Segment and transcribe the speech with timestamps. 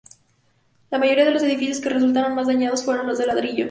[0.89, 3.59] La mayoría de los edificios que resultaron más dañados fueron los de ladrillo.